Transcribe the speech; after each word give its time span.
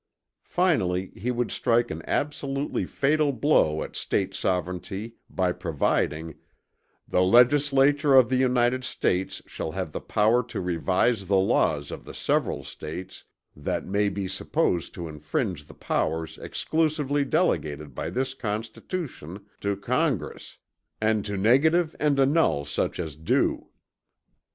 Finally 0.47 1.11
he 1.15 1.29
would 1.29 1.51
strike 1.51 1.91
an 1.91 2.01
absolutely 2.07 2.85
fatal 2.87 3.31
blow 3.31 3.83
at 3.83 3.95
State 3.95 4.33
sovereignty 4.33 5.13
by 5.29 5.51
providing, 5.51 6.39
"the 7.07 7.21
Legislature 7.21 8.15
of 8.15 8.27
the 8.27 8.35
United 8.37 8.83
States 8.83 9.43
shall 9.45 9.73
have 9.73 9.91
the 9.91 10.01
power 10.01 10.41
to 10.41 10.59
revise 10.59 11.27
the 11.27 11.37
Laws 11.37 11.91
of 11.91 12.03
the 12.03 12.15
several 12.15 12.63
States 12.63 13.25
that 13.55 13.85
may 13.85 14.09
be 14.09 14.27
supposed 14.27 14.95
to 14.95 15.07
infringe 15.07 15.67
the 15.67 15.75
powers 15.75 16.39
exclusively 16.39 17.23
delegated 17.23 17.93
by 17.93 18.09
this 18.09 18.33
Constitution 18.33 19.45
to 19.59 19.77
Congress, 19.77 20.57
and 20.99 21.23
to 21.25 21.37
negative 21.37 21.95
and 21.99 22.19
annul 22.19 22.65
such 22.65 22.99
as 22.99 23.15
do." 23.15 23.67